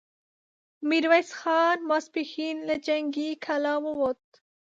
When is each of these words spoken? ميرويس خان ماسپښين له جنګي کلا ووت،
ميرويس 0.87 1.29
خان 1.39 1.77
ماسپښين 1.89 2.57
له 2.67 2.75
جنګي 2.87 3.29
کلا 3.45 3.75
ووت، 3.85 4.23